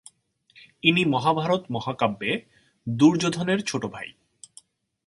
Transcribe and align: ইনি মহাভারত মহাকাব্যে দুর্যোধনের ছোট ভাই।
ইনি 0.83 1.03
মহাভারত 1.05 1.63
মহাকাব্যে 1.71 2.31
দুর্যোধনের 2.87 3.59
ছোট 3.61 3.83
ভাই। 3.85 4.07